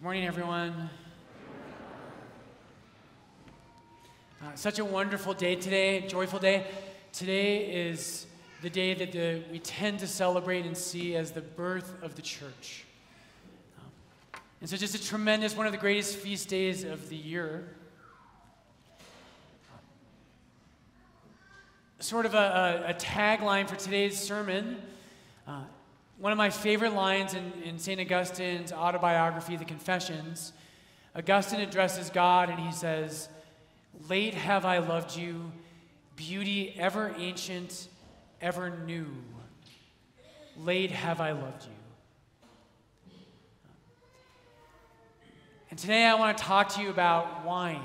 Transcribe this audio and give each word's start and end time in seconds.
Good 0.00 0.04
morning, 0.04 0.24
everyone. 0.24 0.88
Uh, 4.42 4.54
such 4.54 4.78
a 4.78 4.84
wonderful 4.84 5.34
day 5.34 5.56
today, 5.56 6.06
joyful 6.08 6.38
day. 6.38 6.66
Today 7.12 7.88
is 7.88 8.26
the 8.62 8.70
day 8.70 8.94
that 8.94 9.12
the, 9.12 9.42
we 9.52 9.58
tend 9.58 9.98
to 9.98 10.06
celebrate 10.06 10.64
and 10.64 10.74
see 10.74 11.16
as 11.16 11.32
the 11.32 11.42
birth 11.42 12.02
of 12.02 12.14
the 12.14 12.22
church. 12.22 12.86
Um, 13.78 14.40
and 14.62 14.70
so, 14.70 14.78
just 14.78 14.94
a 14.94 15.04
tremendous, 15.04 15.54
one 15.54 15.66
of 15.66 15.72
the 15.72 15.78
greatest 15.78 16.16
feast 16.16 16.48
days 16.48 16.82
of 16.82 17.10
the 17.10 17.16
year. 17.16 17.68
Sort 21.98 22.24
of 22.24 22.32
a, 22.32 22.84
a, 22.86 22.90
a 22.92 22.94
tagline 22.94 23.68
for 23.68 23.76
today's 23.76 24.18
sermon. 24.18 24.80
Uh, 25.46 25.64
one 26.20 26.32
of 26.32 26.38
my 26.38 26.50
favorite 26.50 26.92
lines 26.92 27.32
in, 27.32 27.50
in 27.64 27.78
St. 27.78 27.98
Augustine's 27.98 28.72
autobiography, 28.72 29.56
The 29.56 29.64
Confessions, 29.64 30.52
Augustine 31.16 31.60
addresses 31.60 32.10
God 32.10 32.50
and 32.50 32.60
he 32.60 32.70
says, 32.72 33.30
Late 34.08 34.34
have 34.34 34.64
I 34.66 34.78
loved 34.78 35.16
you, 35.16 35.50
beauty 36.16 36.74
ever 36.78 37.14
ancient, 37.18 37.88
ever 38.40 38.70
new. 38.86 39.06
Late 40.58 40.90
have 40.90 41.20
I 41.22 41.32
loved 41.32 41.64
you. 41.64 41.72
And 45.70 45.78
today 45.78 46.04
I 46.04 46.14
want 46.14 46.36
to 46.36 46.44
talk 46.44 46.68
to 46.74 46.82
you 46.82 46.90
about 46.90 47.44
wine. 47.46 47.80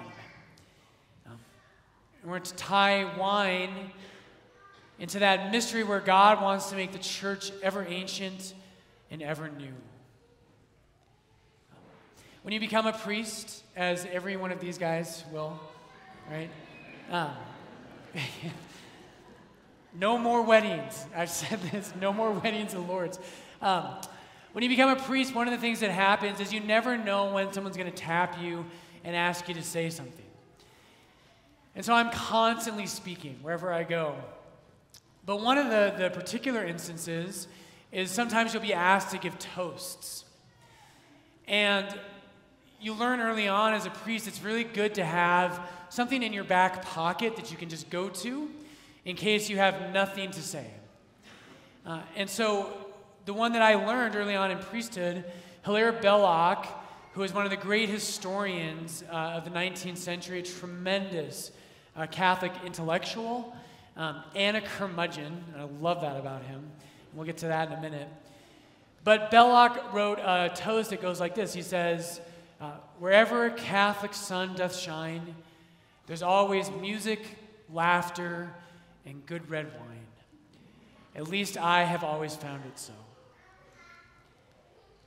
We're 2.24 2.32
going 2.32 2.44
to 2.44 2.56
tie 2.56 3.18
wine 3.18 3.92
into 5.00 5.20
that 5.20 5.52
mystery 5.52 5.84
where 5.84 6.00
God 6.00 6.42
wants 6.42 6.70
to 6.70 6.76
make 6.76 6.92
the 6.92 7.00
church 7.00 7.52
ever 7.62 7.86
ancient 7.88 8.54
and 9.12 9.22
ever 9.22 9.50
new. 9.50 9.74
When 12.44 12.54
you 12.54 12.60
become 12.60 12.86
a 12.86 12.94
priest, 12.94 13.64
as 13.76 14.06
every 14.12 14.38
one 14.38 14.52
of 14.52 14.60
these 14.60 14.78
guys 14.78 15.24
will, 15.32 15.60
right? 16.30 16.50
Um, 17.12 17.32
no 20.00 20.18
more 20.18 20.42
weddings. 20.42 21.06
I've 21.16 21.30
said 21.30 21.60
this 21.72 21.92
no 22.00 22.14
more 22.14 22.32
weddings 22.44 22.74
of 22.74 22.88
Lord's. 22.88 23.20
Um, 23.62 23.86
when 24.54 24.64
you 24.64 24.70
become 24.70 24.90
a 24.90 24.96
priest, 24.96 25.36
one 25.36 25.48
of 25.48 25.54
the 25.54 25.60
things 25.60 25.82
that 25.82 25.92
happens 25.92 26.40
is 26.40 26.54
you 26.54 26.62
never 26.62 26.98
know 26.98 27.34
when 27.34 27.52
someone's 27.52 27.76
going 27.76 27.92
to 27.92 27.98
tap 27.98 28.38
you 28.40 28.66
and 29.04 29.16
ask 29.16 29.48
you 29.48 29.54
to 29.56 29.64
say 29.64 29.90
something. 29.90 30.26
And 31.76 31.84
so 31.84 31.94
I'm 31.94 32.10
constantly 32.10 32.86
speaking 32.86 33.38
wherever 33.42 33.74
I 33.74 33.84
go. 33.84 34.16
But 35.26 35.42
one 35.42 35.58
of 35.58 35.70
the, 35.70 35.94
the 35.98 36.10
particular 36.10 36.64
instances 36.64 37.48
is 37.92 38.12
sometimes 38.12 38.54
you'll 38.54 38.62
be 38.62 38.74
asked 38.74 39.12
to 39.12 39.18
give 39.18 39.40
toasts. 39.40 40.26
And 41.48 41.88
you 42.80 42.94
learn 42.94 43.20
early 43.20 43.48
on 43.48 43.74
as 43.74 43.86
a 43.86 43.90
priest, 43.90 44.28
it's 44.28 44.44
really 44.44 44.64
good 44.64 44.96
to 44.96 45.06
have 45.06 45.60
something 45.90 46.22
in 46.22 46.34
your 46.34 46.44
back 46.44 46.84
pocket 46.84 47.36
that 47.38 47.52
you 47.52 47.58
can 47.58 47.70
just 47.70 47.90
go 47.90 48.10
to 48.10 48.50
in 49.06 49.16
case 49.16 49.50
you 49.50 49.58
have 49.58 49.92
nothing 49.94 50.30
to 50.32 50.42
say. 50.42 50.68
Uh, 51.86 52.02
and 52.16 52.30
so, 52.30 52.72
the 53.26 53.34
one 53.34 53.54
that 53.54 53.62
I 53.62 53.76
learned 53.76 54.16
early 54.16 54.36
on 54.36 54.52
in 54.52 54.60
priesthood, 54.60 55.24
Hilaire 55.64 55.94
Belloc, 55.94 56.68
who 57.14 57.24
is 57.24 57.34
one 57.34 57.46
of 57.46 57.50
the 57.50 57.58
great 57.58 57.90
historians 57.90 59.04
uh, 59.10 59.16
of 59.16 59.46
the 59.46 59.52
19th 59.52 59.98
century, 59.98 60.40
a 60.40 60.44
tremendous 60.44 61.52
uh, 61.96 62.06
Catholic 62.08 62.52
intellectual, 62.66 63.56
um, 63.98 64.24
and 64.36 64.58
a 64.58 64.62
curmudgeon, 64.62 65.44
and 65.54 65.62
I 65.62 65.66
love 65.82 66.02
that 66.02 66.18
about 66.18 66.44
him. 66.44 66.64
We'll 67.14 67.26
get 67.26 67.38
to 67.38 67.48
that 67.48 67.72
in 67.72 67.78
a 67.78 67.82
minute. 67.82 68.10
But 69.04 69.32
Belloc 69.32 69.94
wrote 69.94 70.20
a 70.20 70.52
toast 70.54 70.90
that 70.90 71.02
goes 71.02 71.20
like 71.20 71.36
this 71.36 71.54
He 71.54 71.62
says, 71.62 72.20
uh, 72.60 72.72
Wherever 73.00 73.46
a 73.46 73.52
Catholic 73.52 74.14
sun 74.14 74.56
doth 74.56 74.76
shine, 74.76 75.36
there's 76.08 76.24
always 76.24 76.70
music, 76.82 77.22
laughter, 77.72 78.52
and 79.06 79.26
good 79.26 79.50
red 79.50 79.68
wine. 79.80 80.06
At 81.16 81.30
least 81.30 81.58
I 81.58 81.84
have 81.84 82.04
always 82.04 82.36
found 82.36 82.64
it 82.66 82.78
so. 82.78 82.94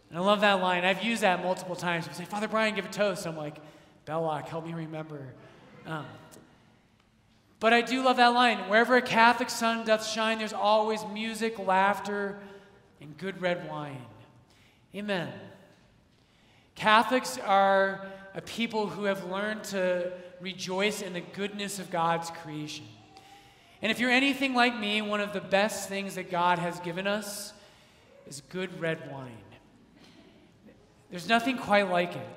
And 0.08 0.18
I 0.18 0.22
love 0.22 0.40
that 0.40 0.62
line. 0.62 0.84
I've 0.84 1.02
used 1.04 1.22
that 1.22 1.42
multiple 1.42 1.76
times. 1.76 2.04
People 2.04 2.18
say, 2.18 2.24
Father 2.24 2.48
Brian, 2.48 2.74
give 2.74 2.86
a 2.86 2.88
toast. 2.88 3.26
I'm 3.26 3.36
like, 3.36 3.56
Belloc, 4.06 4.48
help 4.48 4.64
me 4.64 4.72
remember. 4.72 5.20
Um, 5.86 6.06
but 7.60 7.72
I 7.72 7.80
do 7.80 8.02
love 8.02 8.18
that 8.18 8.28
line. 8.28 8.58
Wherever 8.68 8.96
a 8.96 9.02
Catholic 9.02 9.50
sun 9.50 9.84
doth 9.84 10.06
shine, 10.06 10.38
there's 10.38 10.52
always 10.52 11.04
music, 11.12 11.58
laughter, 11.58 12.38
and 13.00 13.16
good 13.18 13.40
red 13.40 13.68
wine. 13.68 14.04
Amen. 14.94 15.32
Catholics 16.74 17.38
are 17.38 18.06
a 18.34 18.40
people 18.40 18.86
who 18.86 19.04
have 19.04 19.24
learned 19.24 19.64
to 19.64 20.12
rejoice 20.40 21.02
in 21.02 21.12
the 21.12 21.20
goodness 21.20 21.80
of 21.80 21.90
God's 21.90 22.30
creation. 22.30 22.84
And 23.82 23.90
if 23.90 23.98
you're 23.98 24.10
anything 24.10 24.54
like 24.54 24.78
me, 24.78 25.02
one 25.02 25.20
of 25.20 25.32
the 25.32 25.40
best 25.40 25.88
things 25.88 26.14
that 26.14 26.30
God 26.30 26.58
has 26.58 26.78
given 26.80 27.06
us 27.06 27.52
is 28.28 28.42
good 28.48 28.80
red 28.80 29.10
wine. 29.10 29.32
There's 31.10 31.28
nothing 31.28 31.56
quite 31.56 31.90
like 31.90 32.14
it. 32.14 32.28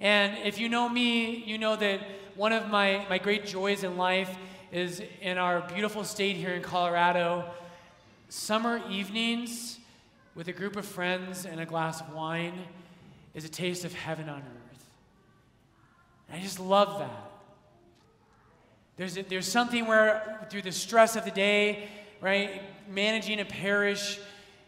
And 0.00 0.38
if 0.46 0.58
you 0.58 0.68
know 0.68 0.88
me, 0.88 1.44
you 1.44 1.58
know 1.58 1.76
that 1.76 2.00
one 2.38 2.52
of 2.52 2.68
my, 2.68 3.04
my 3.10 3.18
great 3.18 3.44
joys 3.44 3.82
in 3.82 3.96
life 3.96 4.32
is 4.70 5.02
in 5.20 5.38
our 5.38 5.60
beautiful 5.74 6.04
state 6.04 6.36
here 6.36 6.52
in 6.52 6.62
Colorado, 6.62 7.44
summer 8.28 8.80
evenings 8.88 9.80
with 10.36 10.46
a 10.46 10.52
group 10.52 10.76
of 10.76 10.86
friends 10.86 11.46
and 11.46 11.58
a 11.58 11.66
glass 11.66 12.00
of 12.00 12.14
wine 12.14 12.54
is 13.34 13.44
a 13.44 13.48
taste 13.48 13.84
of 13.84 13.92
heaven 13.92 14.28
on 14.28 14.38
earth. 14.38 14.86
And 16.28 16.38
I 16.38 16.40
just 16.40 16.60
love 16.60 17.00
that. 17.00 17.30
There's, 18.96 19.16
a, 19.16 19.22
there's 19.22 19.48
something 19.50 19.88
where, 19.88 20.46
through 20.48 20.62
the 20.62 20.70
stress 20.70 21.16
of 21.16 21.24
the 21.24 21.32
day, 21.32 21.88
right, 22.20 22.62
managing 22.88 23.40
a 23.40 23.46
parish, 23.46 24.20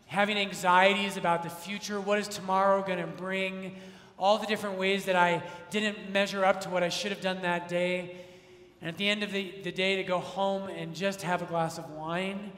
having 0.06 0.36
anxieties 0.36 1.16
about 1.16 1.44
the 1.44 1.50
future, 1.50 2.00
what 2.00 2.18
is 2.18 2.26
tomorrow 2.26 2.82
going 2.82 2.98
to 2.98 3.06
bring, 3.06 3.76
all 4.20 4.36
the 4.36 4.46
different 4.46 4.78
ways 4.78 5.06
that 5.06 5.16
I 5.16 5.42
didn't 5.70 6.12
measure 6.12 6.44
up 6.44 6.60
to 6.60 6.70
what 6.70 6.82
I 6.82 6.90
should 6.90 7.10
have 7.10 7.22
done 7.22 7.40
that 7.40 7.68
day. 7.68 8.16
And 8.80 8.88
at 8.88 8.98
the 8.98 9.08
end 9.08 9.22
of 9.22 9.32
the, 9.32 9.52
the 9.64 9.72
day, 9.72 9.96
to 9.96 10.04
go 10.04 10.18
home 10.18 10.68
and 10.68 10.94
just 10.94 11.22
have 11.22 11.40
a 11.40 11.46
glass 11.46 11.78
of 11.78 11.88
wine, 11.90 12.52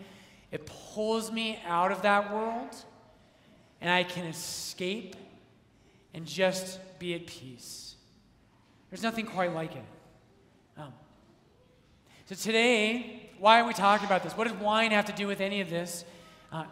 it 0.51 0.67
pulls 0.67 1.31
me 1.31 1.61
out 1.67 1.93
of 1.93 2.03
that 2.03 2.33
world, 2.33 2.75
and 3.81 3.91
I 3.91 4.03
can 4.03 4.27
escape 4.27 5.17
and 6.13 6.27
just 6.27 6.81
be 6.99 7.15
at 7.15 7.27
peace. 7.27 7.95
There's 8.91 9.03
nothing 9.03 9.25
quite 9.25 9.55
like 9.55 9.75
it. 9.75 9.85
Um, 10.77 10.93
so, 12.27 12.35
today, 12.35 13.31
why 13.39 13.61
are 13.61 13.67
we 13.67 13.73
talking 13.73 14.07
about 14.07 14.23
this? 14.23 14.37
What 14.37 14.49
does 14.49 14.57
wine 14.59 14.91
have 14.91 15.07
to 15.07 15.13
do 15.13 15.27
with 15.27 15.41
any 15.41 15.61
of 15.61 15.71
this? 15.71 16.05
Uh, 16.51 16.65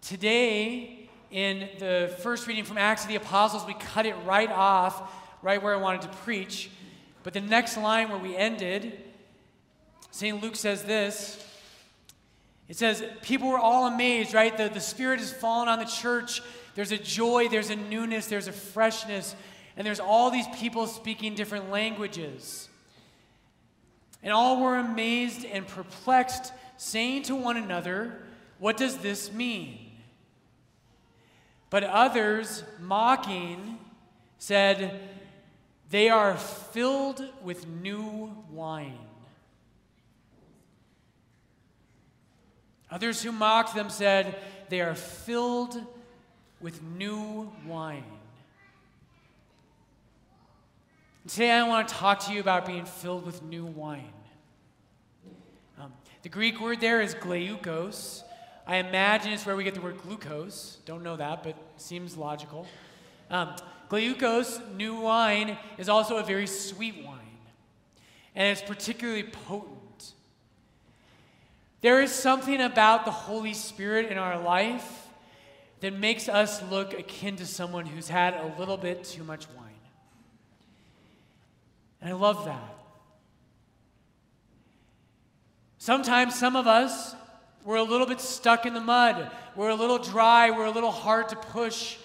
today, 0.00 0.97
in 1.30 1.68
the 1.78 2.14
first 2.20 2.46
reading 2.46 2.64
from 2.64 2.78
Acts 2.78 3.02
of 3.02 3.08
the 3.08 3.16
Apostles, 3.16 3.66
we 3.66 3.74
cut 3.74 4.06
it 4.06 4.14
right 4.24 4.50
off, 4.50 5.12
right 5.42 5.62
where 5.62 5.74
I 5.74 5.78
wanted 5.78 6.02
to 6.02 6.08
preach. 6.08 6.70
But 7.22 7.34
the 7.34 7.40
next 7.40 7.76
line 7.76 8.08
where 8.08 8.18
we 8.18 8.34
ended, 8.36 8.98
St. 10.10 10.42
Luke 10.42 10.56
says 10.56 10.84
this. 10.84 11.44
It 12.68 12.76
says, 12.76 13.04
People 13.22 13.50
were 13.50 13.58
all 13.58 13.86
amazed, 13.86 14.34
right? 14.34 14.56
The, 14.56 14.68
the 14.68 14.80
Spirit 14.80 15.20
has 15.20 15.32
fallen 15.32 15.68
on 15.68 15.78
the 15.78 15.84
church. 15.84 16.42
There's 16.74 16.92
a 16.92 16.98
joy, 16.98 17.48
there's 17.48 17.70
a 17.70 17.76
newness, 17.76 18.26
there's 18.26 18.46
a 18.46 18.52
freshness, 18.52 19.34
and 19.76 19.86
there's 19.86 20.00
all 20.00 20.30
these 20.30 20.46
people 20.56 20.86
speaking 20.86 21.34
different 21.34 21.70
languages. 21.70 22.68
And 24.22 24.32
all 24.32 24.62
were 24.62 24.76
amazed 24.78 25.44
and 25.44 25.66
perplexed, 25.66 26.52
saying 26.76 27.24
to 27.24 27.34
one 27.34 27.56
another, 27.56 28.22
What 28.58 28.76
does 28.76 28.98
this 28.98 29.32
mean? 29.32 29.87
But 31.70 31.84
others, 31.84 32.64
mocking, 32.80 33.78
said, 34.38 35.00
They 35.90 36.08
are 36.08 36.36
filled 36.36 37.22
with 37.42 37.66
new 37.66 38.34
wine. 38.50 38.98
Others 42.90 43.22
who 43.22 43.32
mocked 43.32 43.74
them 43.74 43.90
said, 43.90 44.36
They 44.70 44.80
are 44.80 44.94
filled 44.94 45.84
with 46.60 46.82
new 46.82 47.52
wine. 47.66 48.04
Today, 51.26 51.50
I 51.50 51.68
want 51.68 51.88
to 51.88 51.94
talk 51.94 52.20
to 52.20 52.32
you 52.32 52.40
about 52.40 52.64
being 52.64 52.86
filled 52.86 53.26
with 53.26 53.42
new 53.42 53.66
wine. 53.66 54.12
Um, 55.78 55.92
the 56.22 56.30
Greek 56.30 56.58
word 56.58 56.80
there 56.80 57.02
is 57.02 57.14
gleukos, 57.14 58.22
I 58.68 58.76
imagine 58.76 59.32
it's 59.32 59.46
where 59.46 59.56
we 59.56 59.64
get 59.64 59.74
the 59.74 59.80
word 59.80 59.96
glucose. 60.02 60.76
Don't 60.84 61.02
know 61.02 61.16
that, 61.16 61.42
but 61.42 61.56
seems 61.78 62.18
logical. 62.18 62.66
Um, 63.30 63.56
glucose, 63.88 64.60
new 64.76 65.00
wine, 65.00 65.56
is 65.78 65.88
also 65.88 66.18
a 66.18 66.22
very 66.22 66.46
sweet 66.46 67.02
wine, 67.02 67.38
and 68.34 68.46
it's 68.46 68.60
particularly 68.60 69.22
potent. 69.22 70.12
There 71.80 72.02
is 72.02 72.12
something 72.12 72.60
about 72.60 73.06
the 73.06 73.10
Holy 73.10 73.54
Spirit 73.54 74.12
in 74.12 74.18
our 74.18 74.38
life 74.38 75.06
that 75.80 75.94
makes 75.94 76.28
us 76.28 76.62
look 76.70 76.92
akin 76.92 77.36
to 77.36 77.46
someone 77.46 77.86
who's 77.86 78.08
had 78.08 78.34
a 78.34 78.54
little 78.58 78.76
bit 78.76 79.02
too 79.02 79.24
much 79.24 79.46
wine. 79.56 79.64
And 82.02 82.10
I 82.10 82.12
love 82.12 82.44
that. 82.44 82.74
Sometimes 85.78 86.34
some 86.34 86.54
of 86.54 86.66
us, 86.66 87.14
we're 87.68 87.76
a 87.76 87.82
little 87.82 88.06
bit 88.06 88.18
stuck 88.18 88.64
in 88.64 88.72
the 88.72 88.80
mud. 88.80 89.30
We're 89.54 89.68
a 89.68 89.74
little 89.74 89.98
dry. 89.98 90.50
We're 90.50 90.64
a 90.64 90.70
little 90.70 90.90
hard 90.90 91.28
to 91.28 91.36
push. 91.36 91.98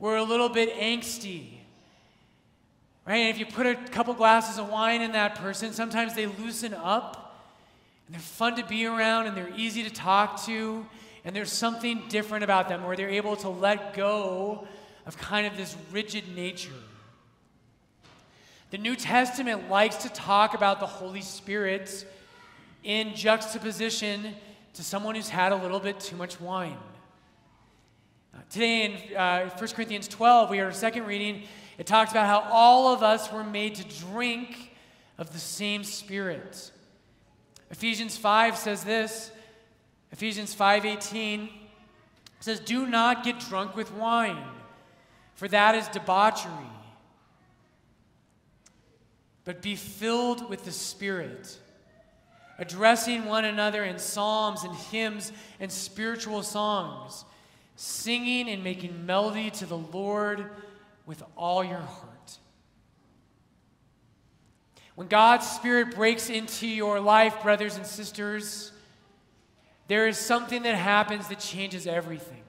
We're 0.00 0.16
a 0.16 0.24
little 0.24 0.48
bit 0.48 0.74
angsty. 0.74 1.50
Right? 3.06 3.18
And 3.18 3.30
if 3.30 3.38
you 3.38 3.46
put 3.46 3.66
a 3.66 3.76
couple 3.76 4.14
glasses 4.14 4.58
of 4.58 4.68
wine 4.68 5.02
in 5.02 5.12
that 5.12 5.36
person, 5.36 5.72
sometimes 5.72 6.16
they 6.16 6.26
loosen 6.26 6.74
up 6.74 7.40
and 8.06 8.16
they're 8.16 8.20
fun 8.20 8.56
to 8.56 8.64
be 8.64 8.84
around 8.84 9.28
and 9.28 9.36
they're 9.36 9.52
easy 9.54 9.84
to 9.84 9.90
talk 9.90 10.44
to. 10.46 10.84
And 11.24 11.36
there's 11.36 11.52
something 11.52 12.02
different 12.08 12.42
about 12.42 12.68
them 12.68 12.82
where 12.82 12.96
they're 12.96 13.08
able 13.08 13.36
to 13.36 13.48
let 13.48 13.94
go 13.94 14.66
of 15.06 15.16
kind 15.16 15.46
of 15.46 15.56
this 15.56 15.76
rigid 15.92 16.34
nature. 16.34 16.72
The 18.72 18.78
New 18.78 18.96
Testament 18.96 19.70
likes 19.70 19.98
to 19.98 20.08
talk 20.08 20.54
about 20.54 20.80
the 20.80 20.86
Holy 20.86 21.22
Spirit 21.22 22.04
in 22.82 23.14
juxtaposition 23.14 24.34
to 24.76 24.84
someone 24.84 25.14
who's 25.14 25.30
had 25.30 25.52
a 25.52 25.56
little 25.56 25.80
bit 25.80 25.98
too 26.00 26.16
much 26.16 26.38
wine. 26.38 26.76
Uh, 28.34 28.38
today 28.50 28.84
in 28.84 29.16
uh, 29.16 29.48
1 29.48 29.68
Corinthians 29.70 30.06
12, 30.06 30.50
we 30.50 30.60
are 30.60 30.68
a 30.68 30.74
second 30.74 31.06
reading. 31.06 31.44
It 31.78 31.86
talks 31.86 32.10
about 32.10 32.26
how 32.26 32.46
all 32.52 32.92
of 32.92 33.02
us 33.02 33.32
were 33.32 33.42
made 33.42 33.76
to 33.76 34.04
drink 34.04 34.74
of 35.16 35.32
the 35.32 35.38
same 35.38 35.82
Spirit. 35.82 36.70
Ephesians 37.70 38.18
5 38.18 38.58
says 38.58 38.84
this. 38.84 39.30
Ephesians 40.12 40.54
5:18 40.54 41.50
says, 42.40 42.60
"Do 42.60 42.86
not 42.86 43.24
get 43.24 43.40
drunk 43.40 43.74
with 43.74 43.92
wine, 43.92 44.46
for 45.34 45.48
that 45.48 45.74
is 45.74 45.88
debauchery, 45.88 46.70
but 49.44 49.60
be 49.62 49.74
filled 49.74 50.48
with 50.48 50.64
the 50.64 50.72
Spirit." 50.72 51.58
Addressing 52.58 53.24
one 53.26 53.44
another 53.44 53.84
in 53.84 53.98
psalms 53.98 54.64
and 54.64 54.74
hymns 54.74 55.32
and 55.60 55.70
spiritual 55.70 56.42
songs, 56.42 57.24
singing 57.76 58.48
and 58.48 58.64
making 58.64 59.04
melody 59.04 59.50
to 59.50 59.66
the 59.66 59.76
Lord 59.76 60.50
with 61.04 61.22
all 61.36 61.62
your 61.62 61.78
heart. 61.78 62.38
When 64.94 65.08
God's 65.08 65.46
Spirit 65.46 65.94
breaks 65.94 66.30
into 66.30 66.66
your 66.66 67.00
life, 67.00 67.42
brothers 67.42 67.76
and 67.76 67.86
sisters, 67.86 68.72
there 69.88 70.08
is 70.08 70.16
something 70.16 70.62
that 70.62 70.74
happens 70.74 71.28
that 71.28 71.38
changes 71.38 71.86
everything. 71.86 72.42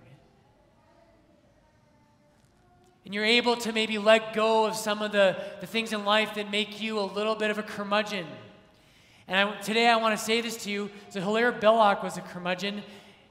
And 3.04 3.14
you're 3.14 3.26
able 3.26 3.56
to 3.58 3.72
maybe 3.72 3.98
let 3.98 4.34
go 4.34 4.66
of 4.66 4.76
some 4.76 5.02
of 5.02 5.12
the, 5.12 5.38
the 5.62 5.68
things 5.68 5.94
in 5.94 6.04
life 6.04 6.36
that 6.36 6.52
make 6.52 6.82
you 6.82 7.00
a 7.00 7.02
little 7.02 7.36
bit 7.36 7.52
of 7.52 7.58
a 7.58 7.64
curmudgeon 7.64 8.26
and 9.28 9.50
I, 9.50 9.62
today 9.62 9.88
I 9.88 9.98
want 9.98 10.18
to 10.18 10.24
say 10.24 10.42
this 10.42 10.58
to 10.64 10.72
you. 10.72 10.90
So 11.10 11.20
Hilaire 11.20 11.52
Belloc 11.52 12.02
was 12.04 12.18
a 12.18 12.22
curmudgeon, 12.22 12.84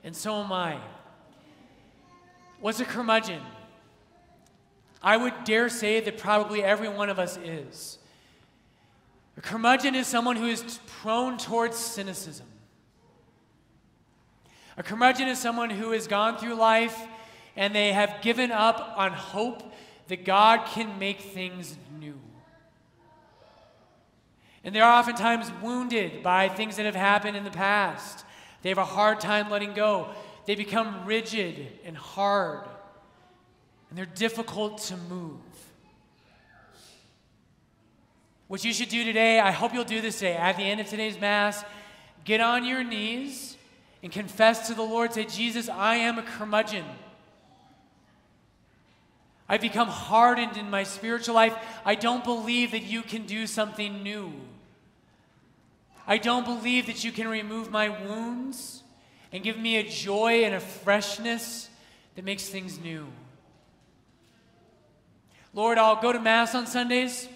and 0.04 0.14
so 0.14 0.42
am 0.42 0.52
I. 0.52 0.78
What's 2.60 2.80
a 2.80 2.84
curmudgeon? 2.84 3.40
I 5.02 5.16
would 5.16 5.44
dare 5.44 5.68
say 5.68 6.00
that 6.00 6.18
probably 6.18 6.62
every 6.62 6.88
one 6.88 7.08
of 7.08 7.18
us 7.18 7.36
is. 7.36 7.98
A 9.36 9.40
curmudgeon 9.40 9.94
is 9.94 10.06
someone 10.06 10.36
who 10.36 10.46
is 10.46 10.80
prone 11.00 11.38
towards 11.38 11.76
cynicism. 11.76 12.46
A 14.78 14.82
curmudgeon 14.82 15.28
is 15.28 15.38
someone 15.38 15.70
who 15.70 15.92
has 15.92 16.06
gone 16.06 16.38
through 16.38 16.54
life 16.54 16.98
and 17.54 17.74
they 17.74 17.92
have 17.92 18.20
given 18.20 18.50
up 18.50 18.94
on 18.96 19.12
hope 19.12 19.72
that 20.08 20.24
God 20.24 20.66
can 20.66 20.98
make 20.98 21.20
things 21.20 21.76
new. 21.98 22.18
And 24.66 24.74
they're 24.74 24.84
oftentimes 24.84 25.50
wounded 25.62 26.24
by 26.24 26.48
things 26.48 26.76
that 26.76 26.86
have 26.86 26.96
happened 26.96 27.36
in 27.36 27.44
the 27.44 27.50
past. 27.50 28.24
They 28.62 28.68
have 28.68 28.78
a 28.78 28.84
hard 28.84 29.20
time 29.20 29.48
letting 29.48 29.74
go. 29.74 30.08
They 30.44 30.56
become 30.56 31.06
rigid 31.06 31.68
and 31.84 31.96
hard, 31.96 32.66
and 33.88 33.96
they're 33.96 34.06
difficult 34.06 34.78
to 34.78 34.96
move. 34.96 35.38
What 38.48 38.64
you 38.64 38.72
should 38.72 38.88
do 38.88 39.04
today, 39.04 39.38
I 39.38 39.52
hope 39.52 39.72
you'll 39.72 39.84
do 39.84 40.00
this 40.00 40.18
today, 40.18 40.34
at 40.34 40.56
the 40.56 40.64
end 40.64 40.80
of 40.80 40.88
today's 40.88 41.20
Mass, 41.20 41.64
get 42.24 42.40
on 42.40 42.64
your 42.64 42.82
knees 42.82 43.56
and 44.02 44.10
confess 44.10 44.66
to 44.66 44.74
the 44.74 44.82
Lord. 44.82 45.12
Say, 45.12 45.26
Jesus, 45.26 45.68
I 45.68 45.96
am 45.96 46.18
a 46.18 46.22
curmudgeon. 46.22 46.84
I've 49.48 49.60
become 49.60 49.86
hardened 49.86 50.56
in 50.56 50.70
my 50.70 50.82
spiritual 50.82 51.36
life. 51.36 51.56
I 51.84 51.94
don't 51.94 52.24
believe 52.24 52.72
that 52.72 52.82
you 52.82 53.02
can 53.02 53.26
do 53.26 53.46
something 53.46 54.02
new. 54.02 54.32
I 56.06 56.18
don't 56.18 56.44
believe 56.44 56.86
that 56.86 57.02
you 57.02 57.10
can 57.10 57.26
remove 57.26 57.70
my 57.70 57.88
wounds 57.88 58.82
and 59.32 59.42
give 59.42 59.58
me 59.58 59.76
a 59.76 59.82
joy 59.82 60.44
and 60.44 60.54
a 60.54 60.60
freshness 60.60 61.68
that 62.14 62.24
makes 62.24 62.48
things 62.48 62.78
new. 62.78 63.06
Lord, 65.52 65.78
I'll 65.78 66.00
go 66.00 66.12
to 66.12 66.20
Mass 66.20 66.54
on 66.54 66.66
Sundays. 66.66 67.28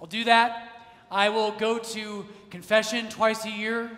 I'll 0.00 0.06
do 0.06 0.24
that. 0.24 0.72
I 1.10 1.28
will 1.28 1.52
go 1.52 1.78
to 1.78 2.26
confession 2.50 3.08
twice 3.08 3.44
a 3.44 3.50
year. 3.50 3.90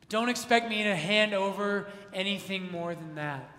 But 0.00 0.08
don't 0.08 0.28
expect 0.28 0.68
me 0.68 0.84
to 0.84 0.94
hand 0.94 1.34
over 1.34 1.88
anything 2.12 2.70
more 2.70 2.94
than 2.94 3.16
that. 3.16 3.50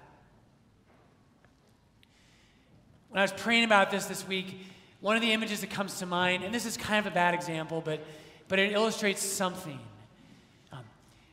When 3.10 3.20
I 3.20 3.24
was 3.24 3.32
praying 3.32 3.64
about 3.64 3.90
this 3.90 4.06
this 4.06 4.28
week, 4.28 4.58
one 5.00 5.16
of 5.16 5.22
the 5.22 5.32
images 5.32 5.62
that 5.62 5.70
comes 5.70 6.00
to 6.00 6.06
mind, 6.06 6.44
and 6.44 6.54
this 6.54 6.66
is 6.66 6.76
kind 6.76 7.06
of 7.06 7.12
a 7.12 7.14
bad 7.14 7.34
example, 7.34 7.82
but, 7.84 8.00
but 8.48 8.60
it 8.60 8.72
illustrates 8.72 9.22
something. 9.22 9.80
Um, 10.72 10.84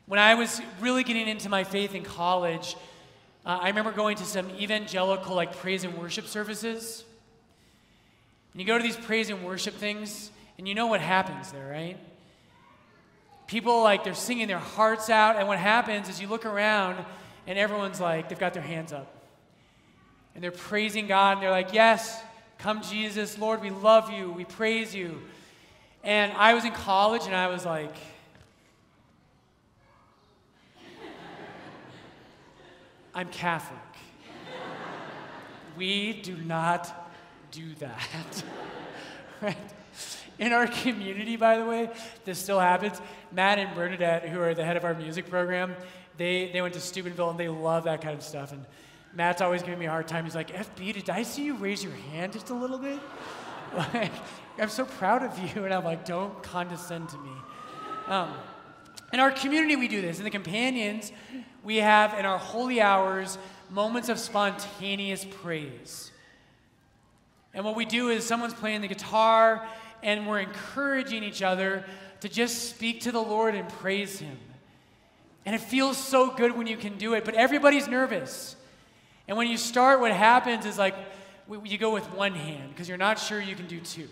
when 0.05 0.19
I 0.19 0.35
was 0.35 0.61
really 0.79 1.03
getting 1.03 1.27
into 1.27 1.49
my 1.49 1.63
faith 1.63 1.95
in 1.95 2.03
college, 2.03 2.75
uh, 3.45 3.59
I 3.61 3.69
remember 3.69 3.91
going 3.91 4.17
to 4.17 4.25
some 4.25 4.49
evangelical 4.51 5.35
like 5.35 5.55
praise 5.57 5.83
and 5.83 5.97
worship 5.97 6.27
services. 6.27 7.03
And 8.53 8.61
you 8.61 8.67
go 8.67 8.77
to 8.77 8.83
these 8.83 8.95
praise 8.95 9.29
and 9.29 9.43
worship 9.43 9.73
things, 9.73 10.29
and 10.57 10.67
you 10.67 10.75
know 10.75 10.87
what 10.87 11.01
happens 11.01 11.51
there, 11.51 11.69
right? 11.69 11.97
People 13.47 13.83
like 13.83 14.03
they're 14.03 14.13
singing 14.13 14.47
their 14.47 14.59
hearts 14.59 15.09
out, 15.09 15.37
and 15.37 15.47
what 15.47 15.57
happens 15.57 16.07
is 16.07 16.21
you 16.21 16.27
look 16.27 16.45
around 16.45 17.03
and 17.47 17.59
everyone's 17.59 17.99
like, 17.99 18.29
they've 18.29 18.39
got 18.39 18.53
their 18.53 18.63
hands 18.63 18.91
up. 18.91 19.11
And 20.33 20.43
they're 20.43 20.51
praising 20.51 21.07
God, 21.07 21.33
and 21.33 21.43
they're 21.43 21.51
like, 21.51 21.73
Yes, 21.73 22.21
Come, 22.57 22.81
Jesus, 22.81 23.37
Lord, 23.37 23.61
we 23.61 23.69
love 23.69 24.11
you, 24.11 24.31
we 24.31 24.45
praise 24.45 24.95
you. 24.95 25.21
And 26.03 26.31
I 26.33 26.53
was 26.53 26.65
in 26.65 26.71
college 26.71 27.25
and 27.25 27.35
I 27.35 27.47
was 27.47 27.65
like, 27.65 27.95
I'm 33.13 33.29
Catholic. 33.29 33.79
we 35.77 36.13
do 36.21 36.35
not 36.35 37.11
do 37.51 37.73
that. 37.75 38.43
right? 39.41 39.57
In 40.37 40.51
our 40.51 40.67
community, 40.67 41.37
by 41.37 41.57
the 41.57 41.65
way, 41.65 41.89
this 42.25 42.39
still 42.39 42.59
happens. 42.59 42.99
Matt 43.31 43.57
and 43.57 43.73
Bernadette, 43.73 44.27
who 44.27 44.41
are 44.41 44.53
the 44.53 44.65
head 44.65 44.75
of 44.75 44.83
our 44.83 44.93
music 44.93 45.29
program, 45.29 45.75
they, 46.17 46.51
they 46.51 46.61
went 46.61 46.73
to 46.73 46.81
Steubenville 46.81 47.29
and 47.29 47.39
they 47.39 47.47
love 47.47 47.85
that 47.85 48.01
kind 48.01 48.17
of 48.17 48.23
stuff. 48.23 48.51
And 48.51 48.65
Matt's 49.15 49.41
always 49.41 49.63
giving 49.63 49.79
me 49.79 49.85
a 49.85 49.89
hard 49.89 50.07
time. 50.07 50.25
He's 50.25 50.35
like, 50.35 50.51
FB, 50.51 50.93
did 50.93 51.09
I 51.09 51.23
see 51.23 51.45
you 51.45 51.55
raise 51.55 51.83
your 51.83 51.93
hand 52.11 52.33
just 52.33 52.49
a 52.49 52.53
little 52.53 52.77
bit? 52.77 52.99
like, 53.93 54.11
I'm 54.59 54.69
so 54.69 54.85
proud 54.85 55.23
of 55.23 55.37
you. 55.39 55.63
And 55.63 55.73
I'm 55.73 55.85
like, 55.85 56.05
don't 56.05 56.43
condescend 56.43 57.09
to 57.09 57.17
me. 57.17 57.31
Um, 58.07 58.33
in 59.13 59.21
our 59.21 59.31
community, 59.31 59.77
we 59.77 59.87
do 59.87 60.01
this. 60.01 60.17
In 60.17 60.25
the 60.25 60.29
companions, 60.29 61.13
we 61.63 61.77
have 61.77 62.13
in 62.19 62.25
our 62.25 62.37
holy 62.37 62.81
hours 62.81 63.37
moments 63.69 64.09
of 64.09 64.19
spontaneous 64.19 65.25
praise. 65.25 66.11
And 67.53 67.63
what 67.63 67.77
we 67.77 67.85
do 67.85 68.09
is 68.09 68.25
someone's 68.25 68.53
playing 68.53 68.81
the 68.81 68.89
guitar, 68.89 69.65
and 70.03 70.27
we're 70.27 70.39
encouraging 70.39 71.23
each 71.23 71.41
other 71.41 71.85
to 72.19 72.27
just 72.27 72.69
speak 72.69 73.01
to 73.01 73.13
the 73.13 73.21
Lord 73.21 73.55
and 73.55 73.67
praise 73.69 74.19
Him. 74.19 74.37
And 75.45 75.55
it 75.55 75.61
feels 75.61 75.97
so 75.97 76.31
good 76.31 76.57
when 76.57 76.67
you 76.67 76.75
can 76.75 76.97
do 76.97 77.13
it, 77.13 77.23
but 77.23 77.33
everybody's 77.33 77.87
nervous. 77.87 78.57
And 79.27 79.37
when 79.37 79.47
you 79.47 79.57
start, 79.57 79.99
what 79.99 80.11
happens 80.11 80.65
is 80.65 80.77
like 80.77 80.95
you 81.63 81.77
go 81.77 81.93
with 81.93 82.11
one 82.13 82.33
hand 82.33 82.69
because 82.69 82.87
you're 82.87 82.97
not 82.97 83.19
sure 83.19 83.39
you 83.39 83.55
can 83.55 83.67
do 83.67 83.79
two. 83.79 84.07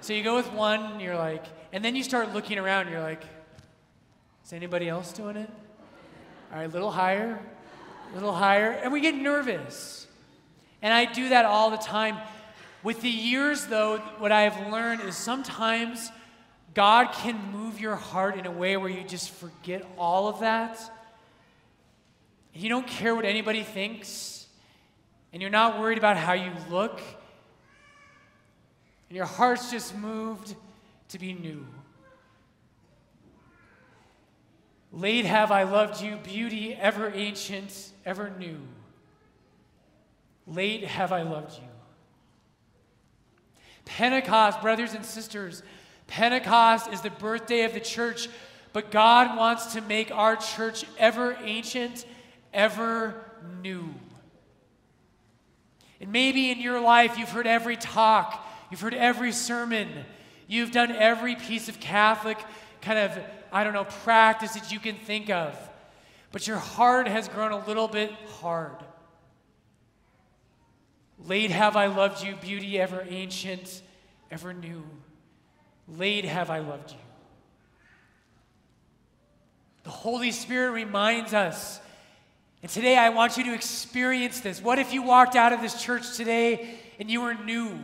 So 0.00 0.12
you 0.12 0.22
go 0.22 0.36
with 0.36 0.52
one, 0.52 0.82
and 0.92 1.00
you're 1.00 1.16
like, 1.16 1.44
and 1.72 1.82
then 1.82 1.96
you 1.96 2.02
start 2.02 2.34
looking 2.34 2.58
around, 2.58 2.90
you're 2.90 3.00
like, 3.00 3.22
is 4.44 4.52
anybody 4.52 4.86
else 4.88 5.12
doing 5.12 5.36
it? 5.36 5.50
All 6.52 6.58
right, 6.58 6.68
a 6.68 6.72
little 6.72 6.90
higher, 6.90 7.40
a 8.10 8.14
little 8.14 8.34
higher. 8.34 8.70
And 8.70 8.92
we 8.92 9.00
get 9.00 9.14
nervous. 9.14 10.06
And 10.82 10.92
I 10.92 11.06
do 11.10 11.30
that 11.30 11.46
all 11.46 11.70
the 11.70 11.78
time. 11.78 12.18
With 12.82 13.00
the 13.00 13.08
years, 13.08 13.66
though, 13.66 13.96
what 14.18 14.30
I 14.30 14.42
have 14.42 14.70
learned 14.70 15.00
is 15.00 15.16
sometimes 15.16 16.10
God 16.74 17.12
can 17.12 17.40
move 17.50 17.80
your 17.80 17.96
heart 17.96 18.36
in 18.36 18.44
a 18.44 18.50
way 18.50 18.76
where 18.76 18.90
you 18.90 19.04
just 19.04 19.30
forget 19.30 19.86
all 19.96 20.28
of 20.28 20.40
that 20.40 20.78
and 22.54 22.62
you 22.62 22.68
don't 22.68 22.86
care 22.86 23.14
what 23.14 23.24
anybody 23.24 23.62
thinks, 23.62 24.46
and 25.32 25.42
you're 25.42 25.50
not 25.50 25.80
worried 25.80 25.98
about 25.98 26.16
how 26.16 26.32
you 26.32 26.52
look, 26.70 27.00
and 29.08 29.16
your 29.16 29.26
heart's 29.26 29.70
just 29.70 29.96
moved 29.96 30.54
to 31.08 31.18
be 31.18 31.34
new. 31.34 31.66
Late 34.92 35.24
have 35.24 35.50
I 35.50 35.64
loved 35.64 36.00
you, 36.00 36.16
beauty 36.16 36.72
ever 36.74 37.10
ancient, 37.12 37.90
ever 38.06 38.30
new. 38.38 38.60
Late 40.46 40.84
have 40.84 41.10
I 41.10 41.22
loved 41.22 41.54
you. 41.54 41.68
Pentecost, 43.84 44.62
brothers 44.62 44.94
and 44.94 45.04
sisters, 45.04 45.64
Pentecost 46.06 46.92
is 46.92 47.00
the 47.00 47.10
birthday 47.10 47.64
of 47.64 47.74
the 47.74 47.80
church, 47.80 48.28
but 48.72 48.92
God 48.92 49.36
wants 49.36 49.72
to 49.74 49.80
make 49.80 50.12
our 50.12 50.36
church 50.36 50.84
ever 50.96 51.36
ancient, 51.42 52.06
ever 52.54 53.14
new. 53.62 53.94
And 56.00 56.10
maybe 56.12 56.50
in 56.50 56.60
your 56.60 56.80
life 56.80 57.18
you've 57.18 57.30
heard 57.30 57.46
every 57.46 57.76
talk, 57.76 58.46
you've 58.70 58.80
heard 58.80 58.94
every 58.94 59.32
sermon, 59.32 59.88
you've 60.46 60.70
done 60.70 60.92
every 60.92 61.34
piece 61.34 61.68
of 61.68 61.80
Catholic 61.80 62.38
kind 62.80 62.98
of, 62.98 63.18
I 63.52 63.64
don't 63.64 63.72
know, 63.72 63.84
practice 63.84 64.54
that 64.54 64.72
you 64.72 64.78
can 64.78 64.96
think 64.96 65.30
of, 65.30 65.56
but 66.32 66.46
your 66.46 66.58
heart 66.58 67.08
has 67.08 67.28
grown 67.28 67.52
a 67.52 67.66
little 67.66 67.88
bit 67.88 68.12
hard. 68.40 68.76
Late 71.26 71.50
have 71.50 71.76
I 71.76 71.86
loved 71.86 72.22
you, 72.22 72.36
beauty 72.36 72.78
ever 72.78 73.06
ancient, 73.08 73.82
ever 74.30 74.52
new. 74.52 74.84
Late 75.88 76.24
have 76.24 76.50
I 76.50 76.58
loved 76.58 76.90
you. 76.90 76.98
The 79.84 79.90
Holy 79.90 80.32
Spirit 80.32 80.72
reminds 80.72 81.32
us. 81.34 81.80
And 82.64 82.72
today 82.72 82.96
I 82.96 83.10
want 83.10 83.36
you 83.36 83.44
to 83.44 83.52
experience 83.52 84.40
this. 84.40 84.62
What 84.62 84.78
if 84.78 84.94
you 84.94 85.02
walked 85.02 85.36
out 85.36 85.52
of 85.52 85.60
this 85.60 85.82
church 85.82 86.16
today 86.16 86.78
and 86.98 87.10
you 87.10 87.20
were 87.20 87.34
new? 87.34 87.78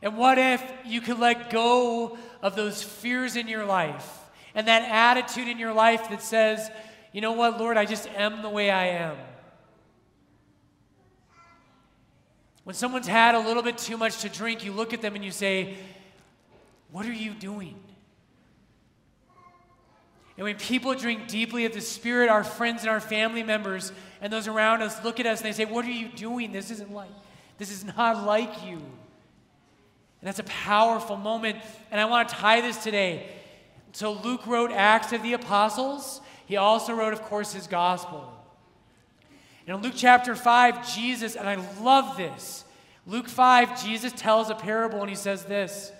And 0.00 0.16
what 0.16 0.38
if 0.38 0.62
you 0.86 1.02
could 1.02 1.18
let 1.18 1.50
go 1.50 2.16
of 2.40 2.56
those 2.56 2.82
fears 2.82 3.36
in 3.36 3.46
your 3.46 3.66
life 3.66 4.10
and 4.54 4.66
that 4.68 4.90
attitude 4.90 5.48
in 5.48 5.58
your 5.58 5.74
life 5.74 6.08
that 6.08 6.22
says, 6.22 6.70
you 7.12 7.20
know 7.20 7.32
what, 7.32 7.60
Lord, 7.60 7.76
I 7.76 7.84
just 7.84 8.08
am 8.08 8.40
the 8.40 8.48
way 8.48 8.70
I 8.70 8.86
am? 8.86 9.18
When 12.64 12.74
someone's 12.74 13.06
had 13.06 13.34
a 13.34 13.40
little 13.40 13.62
bit 13.62 13.76
too 13.76 13.98
much 13.98 14.22
to 14.22 14.30
drink, 14.30 14.64
you 14.64 14.72
look 14.72 14.94
at 14.94 15.02
them 15.02 15.14
and 15.14 15.22
you 15.22 15.30
say, 15.30 15.76
What 16.90 17.04
are 17.04 17.12
you 17.12 17.34
doing? 17.34 17.78
And 20.40 20.46
when 20.46 20.56
people 20.56 20.94
drink 20.94 21.28
deeply 21.28 21.66
of 21.66 21.74
the 21.74 21.82
Spirit, 21.82 22.30
our 22.30 22.42
friends 22.42 22.80
and 22.80 22.88
our 22.88 22.98
family 22.98 23.42
members 23.42 23.92
and 24.22 24.32
those 24.32 24.48
around 24.48 24.80
us 24.80 25.04
look 25.04 25.20
at 25.20 25.26
us 25.26 25.42
and 25.42 25.46
they 25.46 25.52
say, 25.52 25.66
What 25.66 25.84
are 25.84 25.90
you 25.90 26.08
doing? 26.08 26.50
This 26.50 26.70
isn't 26.70 26.90
like, 26.90 27.10
this 27.58 27.70
is 27.70 27.84
not 27.84 28.24
like 28.24 28.64
you. 28.64 28.76
And 28.76 30.22
that's 30.22 30.38
a 30.38 30.44
powerful 30.44 31.18
moment. 31.18 31.58
And 31.90 32.00
I 32.00 32.06
want 32.06 32.30
to 32.30 32.34
tie 32.34 32.62
this 32.62 32.82
today. 32.82 33.28
So 33.92 34.12
Luke 34.12 34.46
wrote 34.46 34.72
Acts 34.72 35.12
of 35.12 35.22
the 35.22 35.34
Apostles. 35.34 36.22
He 36.46 36.56
also 36.56 36.94
wrote, 36.94 37.12
of 37.12 37.20
course, 37.20 37.52
his 37.52 37.66
gospel. 37.66 38.32
And 39.66 39.76
in 39.76 39.82
Luke 39.82 39.92
chapter 39.94 40.34
5, 40.34 40.94
Jesus, 40.94 41.36
and 41.36 41.46
I 41.46 41.56
love 41.82 42.16
this. 42.16 42.64
Luke 43.06 43.28
5, 43.28 43.84
Jesus 43.84 44.14
tells 44.14 44.48
a 44.48 44.54
parable 44.54 45.02
and 45.02 45.10
he 45.10 45.16
says 45.16 45.44
this. 45.44 45.92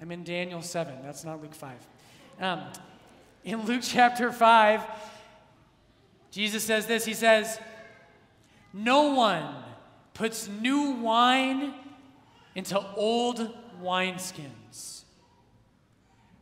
I'm 0.00 0.10
in 0.12 0.24
Daniel 0.24 0.62
7. 0.62 0.94
That's 1.02 1.24
not 1.24 1.42
Luke 1.42 1.54
5. 1.54 1.76
Um, 2.40 2.62
in 3.44 3.66
Luke 3.66 3.82
chapter 3.82 4.32
5, 4.32 4.80
Jesus 6.30 6.64
says 6.64 6.86
this. 6.86 7.04
He 7.04 7.14
says, 7.14 7.58
No 8.72 9.12
one 9.12 9.54
puts 10.14 10.48
new 10.48 10.92
wine 10.92 11.74
into 12.54 12.80
old 12.96 13.54
wineskins. 13.82 15.02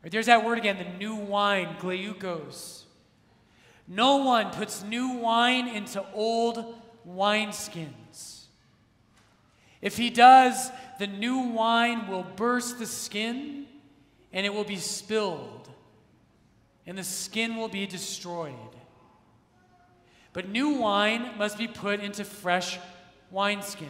Right, 0.02 0.10
there's 0.10 0.26
that 0.26 0.44
word 0.44 0.58
again, 0.58 0.78
the 0.78 0.98
new 0.98 1.14
wine, 1.14 1.76
gleukos. 1.80 2.82
No 3.88 4.18
one 4.18 4.50
puts 4.50 4.82
new 4.82 5.14
wine 5.14 5.68
into 5.68 6.04
old 6.14 6.78
wineskins. 7.08 8.44
If 9.80 9.96
he 9.96 10.10
does, 10.10 10.70
the 10.98 11.08
new 11.08 11.38
wine 11.38 12.06
will 12.06 12.22
burst 12.22 12.78
the 12.78 12.86
skin 12.86 13.66
and 14.32 14.46
it 14.46 14.54
will 14.54 14.64
be 14.64 14.76
spilled, 14.76 15.68
and 16.86 16.98
the 16.98 17.04
skin 17.04 17.56
will 17.56 17.68
be 17.68 17.86
destroyed. 17.86 18.54
But 20.32 20.48
new 20.48 20.70
wine 20.70 21.30
must 21.38 21.58
be 21.58 21.68
put 21.68 22.00
into 22.00 22.24
fresh 22.24 22.78
wineskins. 23.32 23.88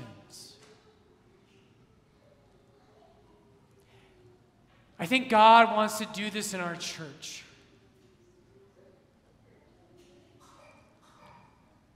I 4.99 5.07
think 5.07 5.29
God 5.29 5.75
wants 5.75 5.99
to 5.99 6.07
do 6.07 6.31
this 6.31 6.55
in 6.55 6.61
our 6.61 6.77
church. 6.77 7.45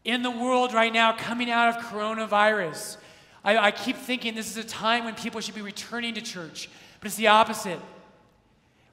In 0.04 0.22
the 0.22 0.30
world 0.30 0.72
right 0.72 0.92
now, 0.92 1.12
coming 1.12 1.50
out 1.50 1.76
of 1.76 1.84
coronavirus, 1.84 2.96
I, 3.44 3.58
I 3.58 3.70
keep 3.70 3.96
thinking 3.96 4.34
this 4.34 4.50
is 4.50 4.56
a 4.56 4.66
time 4.66 5.04
when 5.04 5.14
people 5.14 5.40
should 5.40 5.54
be 5.54 5.62
returning 5.62 6.14
to 6.14 6.20
church, 6.20 6.68
but 7.00 7.06
it's 7.06 7.16
the 7.16 7.28
opposite. 7.28 7.80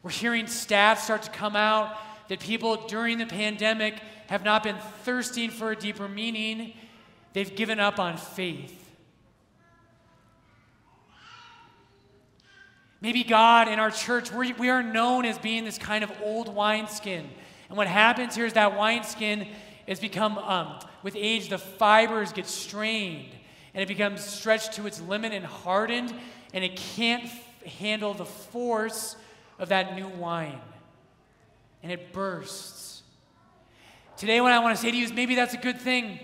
We're 0.04 0.12
hearing 0.12 0.46
stats 0.46 0.98
start 0.98 1.24
to 1.24 1.32
come 1.32 1.56
out 1.56 1.98
that 2.28 2.42
people 2.42 2.88
during 2.88 3.18
the 3.18 3.26
pandemic 3.26 4.00
have 4.28 4.44
not 4.44 4.64
been 4.64 4.78
thirsting 5.04 5.50
for 5.50 5.72
a 5.72 5.76
deeper 5.76 6.08
meaning, 6.08 6.74
they've 7.32 7.56
given 7.56 7.80
up 7.80 8.00
on 8.00 8.18
faith. 8.18 8.80
Maybe 13.00 13.24
God 13.24 13.68
in 13.68 13.80
our 13.80 13.92
church, 13.92 14.32
we, 14.32 14.54
we 14.54 14.70
are 14.70 14.84
known 14.84 15.26
as 15.26 15.38
being 15.38 15.66
this 15.66 15.78
kind 15.78 16.04
of 16.04 16.12
old 16.22 16.54
wineskin. 16.54 17.30
And 17.68 17.78
what 17.78 17.88
happens 17.88 18.36
here 18.36 18.46
is 18.46 18.54
that 18.54 18.78
wineskin 18.78 19.48
has 19.88 20.00
become, 20.00 20.38
um, 20.38 20.80
with 21.02 21.16
age, 21.18 21.50
the 21.50 21.58
fibers 21.58 22.32
get 22.32 22.48
strained 22.48 23.30
and 23.74 23.82
it 23.82 23.88
becomes 23.88 24.24
stretched 24.24 24.74
to 24.74 24.86
its 24.86 25.02
limit 25.02 25.34
and 25.34 25.46
hardened, 25.46 26.14
and 26.54 26.64
it 26.64 26.76
can't 26.76 27.26
f- 27.26 27.64
handle 27.64 28.14
the 28.14 28.26
force 28.26 29.16
of 29.60 29.70
that 29.70 29.96
new 29.96 30.08
wine. 30.08 30.60
And 31.82 31.92
it 31.92 32.14
bursts. 32.14 33.04
Today, 34.18 34.40
what 34.42 34.52
I 34.52 34.60
want 34.60 34.76
to 34.76 34.82
say 34.82 34.92
to 34.92 34.98
you 34.98 35.04
is 35.04 35.14
maybe 35.14 35.36
that's 35.36 35.54
a 35.54 35.58
good 35.58 35.80
thing. 35.80 36.20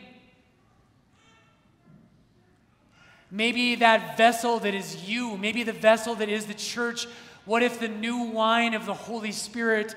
Maybe 3.31 3.75
that 3.75 4.17
vessel 4.17 4.59
that 4.59 4.73
is 4.73 5.07
you, 5.07 5.37
maybe 5.37 5.63
the 5.63 5.73
vessel 5.73 6.15
that 6.15 6.29
is 6.29 6.45
the 6.45 6.53
church. 6.53 7.07
What 7.45 7.61
if 7.61 7.79
the 7.79 7.87
new 7.87 8.23
wine 8.23 8.73
of 8.73 8.85
the 8.85 8.93
Holy 8.93 9.31
Spirit 9.31 9.95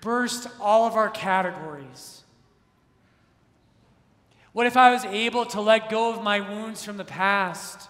burst 0.00 0.48
all 0.60 0.86
of 0.86 0.94
our 0.94 1.10
categories? 1.10 2.22
What 4.52 4.66
if 4.66 4.76
I 4.76 4.90
was 4.90 5.04
able 5.04 5.46
to 5.46 5.60
let 5.60 5.90
go 5.90 6.12
of 6.12 6.22
my 6.22 6.40
wounds 6.40 6.82
from 6.84 6.96
the 6.96 7.04
past, 7.04 7.88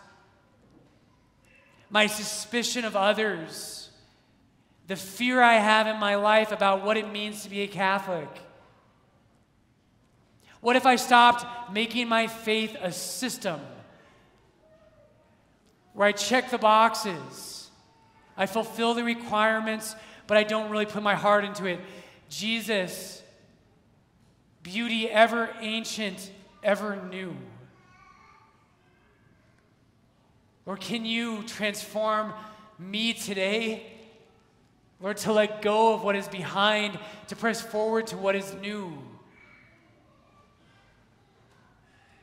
my 1.90 2.06
suspicion 2.06 2.84
of 2.84 2.94
others, 2.96 3.87
the 4.88 4.96
fear 4.96 5.40
I 5.40 5.54
have 5.54 5.86
in 5.86 5.98
my 6.00 6.16
life 6.16 6.50
about 6.50 6.84
what 6.84 6.96
it 6.96 7.12
means 7.12 7.44
to 7.44 7.50
be 7.50 7.62
a 7.62 7.68
Catholic? 7.68 8.28
What 10.60 10.74
if 10.74 10.84
I 10.84 10.96
stopped 10.96 11.72
making 11.72 12.08
my 12.08 12.26
faith 12.26 12.76
a 12.80 12.90
system? 12.90 13.60
where 15.98 16.06
I 16.06 16.12
check 16.12 16.52
the 16.52 16.58
boxes, 16.58 17.70
I 18.36 18.46
fulfill 18.46 18.94
the 18.94 19.02
requirements, 19.02 19.96
but 20.28 20.36
I 20.36 20.44
don't 20.44 20.70
really 20.70 20.86
put 20.86 21.02
my 21.02 21.16
heart 21.16 21.44
into 21.44 21.64
it. 21.64 21.80
Jesus, 22.28 23.20
beauty 24.62 25.10
ever 25.10 25.50
ancient, 25.60 26.30
ever 26.62 27.02
new. 27.10 27.34
Or 30.66 30.76
can 30.76 31.04
you 31.04 31.42
transform 31.48 32.32
me 32.78 33.12
today? 33.12 33.97
Lord, 35.00 35.16
to 35.18 35.32
let 35.32 35.62
go 35.62 35.94
of 35.94 36.02
what 36.02 36.16
is 36.16 36.28
behind, 36.28 36.98
to 37.28 37.36
press 37.36 37.60
forward 37.60 38.08
to 38.08 38.16
what 38.16 38.34
is 38.34 38.54
new. 38.54 38.98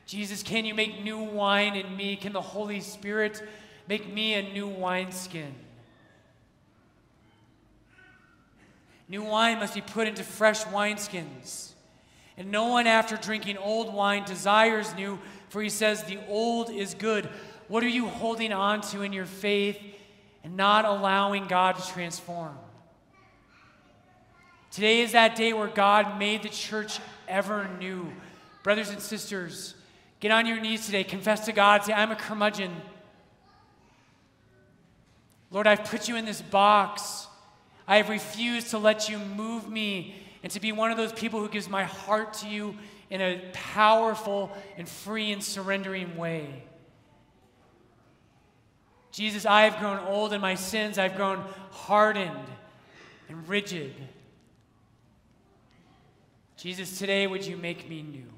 Jesus, 0.06 0.42
can 0.42 0.64
you 0.64 0.74
make 0.74 1.02
new 1.02 1.18
wine 1.18 1.74
in 1.74 1.96
me? 1.96 2.16
Can 2.16 2.32
the 2.32 2.40
Holy 2.40 2.80
Spirit 2.80 3.42
Make 3.88 4.12
me 4.12 4.34
a 4.34 4.42
new 4.42 4.66
wineskin. 4.66 5.54
New 9.08 9.22
wine 9.22 9.60
must 9.60 9.74
be 9.74 9.80
put 9.80 10.08
into 10.08 10.24
fresh 10.24 10.64
wineskins. 10.64 11.70
And 12.36 12.50
no 12.50 12.66
one, 12.66 12.86
after 12.86 13.16
drinking 13.16 13.56
old 13.58 13.94
wine, 13.94 14.24
desires 14.24 14.92
new, 14.96 15.18
for 15.48 15.62
he 15.62 15.68
says, 15.68 16.02
The 16.02 16.18
old 16.28 16.70
is 16.70 16.94
good. 16.94 17.28
What 17.68 17.84
are 17.84 17.88
you 17.88 18.08
holding 18.08 18.52
on 18.52 18.80
to 18.82 19.02
in 19.02 19.12
your 19.12 19.26
faith 19.26 19.78
and 20.42 20.56
not 20.56 20.84
allowing 20.84 21.46
God 21.46 21.76
to 21.76 21.92
transform? 21.92 22.56
Today 24.76 25.00
is 25.00 25.12
that 25.12 25.36
day 25.36 25.54
where 25.54 25.68
God 25.68 26.18
made 26.18 26.42
the 26.42 26.50
church 26.50 27.00
ever 27.26 27.66
new. 27.80 28.12
Brothers 28.62 28.90
and 28.90 29.00
sisters, 29.00 29.74
get 30.20 30.30
on 30.30 30.44
your 30.44 30.60
knees 30.60 30.84
today, 30.84 31.02
confess 31.02 31.46
to 31.46 31.52
God, 31.52 31.82
say, 31.82 31.94
I'm 31.94 32.10
a 32.10 32.14
curmudgeon. 32.14 32.76
Lord, 35.50 35.66
I've 35.66 35.84
put 35.84 36.08
you 36.08 36.16
in 36.16 36.26
this 36.26 36.42
box. 36.42 37.26
I 37.88 37.96
have 37.96 38.10
refused 38.10 38.68
to 38.72 38.78
let 38.78 39.08
you 39.08 39.18
move 39.18 39.66
me 39.66 40.14
and 40.42 40.52
to 40.52 40.60
be 40.60 40.72
one 40.72 40.90
of 40.90 40.98
those 40.98 41.14
people 41.14 41.40
who 41.40 41.48
gives 41.48 41.70
my 41.70 41.84
heart 41.84 42.34
to 42.34 42.46
you 42.46 42.76
in 43.08 43.22
a 43.22 43.40
powerful 43.54 44.54
and 44.76 44.86
free 44.86 45.32
and 45.32 45.42
surrendering 45.42 46.18
way. 46.18 46.64
Jesus, 49.10 49.46
I 49.46 49.62
have 49.62 49.78
grown 49.78 50.00
old 50.00 50.34
in 50.34 50.42
my 50.42 50.54
sins. 50.54 50.98
I've 50.98 51.16
grown 51.16 51.42
hardened 51.70 52.46
and 53.30 53.48
rigid. 53.48 53.94
Jesus, 56.56 56.98
today 56.98 57.26
would 57.26 57.44
you 57.44 57.56
make 57.56 57.88
me 57.88 58.02
new? 58.02 58.35